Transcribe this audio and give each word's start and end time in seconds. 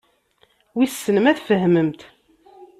Wissen 0.77 1.15
ma 1.21 1.33
tfehmemt. 1.37 2.01